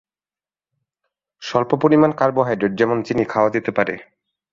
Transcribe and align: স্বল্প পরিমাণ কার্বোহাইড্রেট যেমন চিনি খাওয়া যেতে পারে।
স্বল্প 1.41 1.71
পরিমাণ 1.81 2.11
কার্বোহাইড্রেট 2.11 2.73
যেমন 2.75 2.97
চিনি 3.03 3.23
খাওয়া 3.25 3.49
যেতে 3.49 3.71
পারে। 3.71 3.93